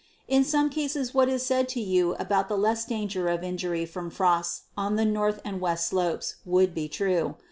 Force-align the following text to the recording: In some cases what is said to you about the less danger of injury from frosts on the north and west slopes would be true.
In 0.27 0.43
some 0.43 0.71
cases 0.71 1.13
what 1.13 1.29
is 1.29 1.45
said 1.45 1.69
to 1.69 1.79
you 1.79 2.15
about 2.15 2.49
the 2.49 2.57
less 2.57 2.85
danger 2.85 3.27
of 3.27 3.43
injury 3.43 3.85
from 3.85 4.09
frosts 4.09 4.63
on 4.75 4.95
the 4.95 5.05
north 5.05 5.39
and 5.45 5.61
west 5.61 5.89
slopes 5.89 6.37
would 6.43 6.73
be 6.73 6.89
true. 6.89 7.35